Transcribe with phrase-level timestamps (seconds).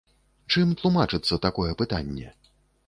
[0.53, 2.27] Чым тлумачыцца такое пытанне?